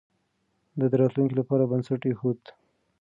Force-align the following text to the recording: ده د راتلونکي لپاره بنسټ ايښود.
ده 0.79 0.85
د 0.91 0.93
راتلونکي 1.01 1.35
لپاره 1.37 1.69
بنسټ 1.71 2.01
ايښود. 2.07 2.41